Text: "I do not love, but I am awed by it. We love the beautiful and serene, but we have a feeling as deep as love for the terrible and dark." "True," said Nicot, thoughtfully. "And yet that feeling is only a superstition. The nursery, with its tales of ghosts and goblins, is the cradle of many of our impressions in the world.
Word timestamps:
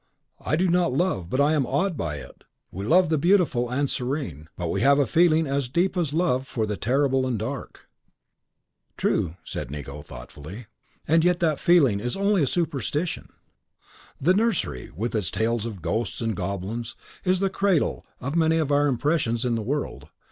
"I 0.43 0.55
do 0.55 0.67
not 0.67 0.91
love, 0.91 1.29
but 1.29 1.39
I 1.39 1.53
am 1.53 1.67
awed 1.67 1.95
by 1.95 2.15
it. 2.15 2.43
We 2.71 2.85
love 2.85 3.09
the 3.09 3.19
beautiful 3.19 3.69
and 3.69 3.87
serene, 3.87 4.49
but 4.57 4.69
we 4.69 4.81
have 4.81 4.97
a 4.97 5.05
feeling 5.05 5.45
as 5.45 5.69
deep 5.69 5.95
as 5.95 6.11
love 6.11 6.47
for 6.47 6.65
the 6.65 6.75
terrible 6.75 7.27
and 7.27 7.37
dark." 7.37 7.81
"True," 8.97 9.37
said 9.43 9.69
Nicot, 9.69 10.07
thoughtfully. 10.07 10.65
"And 11.07 11.23
yet 11.23 11.39
that 11.41 11.59
feeling 11.59 11.99
is 11.99 12.17
only 12.17 12.41
a 12.41 12.47
superstition. 12.47 13.29
The 14.19 14.33
nursery, 14.33 14.89
with 14.89 15.13
its 15.13 15.29
tales 15.29 15.67
of 15.67 15.83
ghosts 15.83 16.19
and 16.19 16.35
goblins, 16.35 16.95
is 17.23 17.39
the 17.39 17.51
cradle 17.51 18.03
of 18.19 18.35
many 18.35 18.57
of 18.57 18.71
our 18.71 18.87
impressions 18.87 19.45
in 19.45 19.53
the 19.53 19.61
world. 19.61 20.07